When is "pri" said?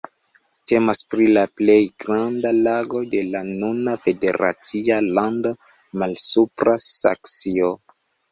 1.09-1.25